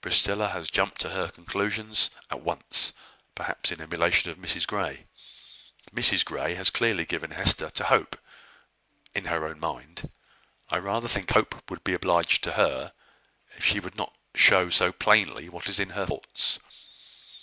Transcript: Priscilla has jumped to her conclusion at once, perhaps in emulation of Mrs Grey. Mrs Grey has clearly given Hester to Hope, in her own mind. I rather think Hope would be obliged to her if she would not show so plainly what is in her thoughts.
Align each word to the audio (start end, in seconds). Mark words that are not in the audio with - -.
Priscilla 0.00 0.48
has 0.48 0.70
jumped 0.70 0.98
to 1.02 1.10
her 1.10 1.28
conclusion 1.30 1.92
at 2.30 2.40
once, 2.40 2.94
perhaps 3.34 3.70
in 3.70 3.78
emulation 3.82 4.30
of 4.30 4.38
Mrs 4.38 4.66
Grey. 4.66 5.06
Mrs 5.94 6.24
Grey 6.24 6.54
has 6.54 6.70
clearly 6.70 7.04
given 7.04 7.32
Hester 7.32 7.68
to 7.68 7.84
Hope, 7.84 8.18
in 9.14 9.26
her 9.26 9.46
own 9.46 9.60
mind. 9.60 10.10
I 10.70 10.78
rather 10.78 11.08
think 11.08 11.30
Hope 11.32 11.68
would 11.70 11.84
be 11.84 11.92
obliged 11.92 12.42
to 12.44 12.52
her 12.52 12.94
if 13.50 13.66
she 13.66 13.78
would 13.78 13.96
not 13.96 14.16
show 14.34 14.70
so 14.70 14.92
plainly 14.92 15.50
what 15.50 15.68
is 15.68 15.78
in 15.78 15.90
her 15.90 16.06
thoughts. 16.06 16.58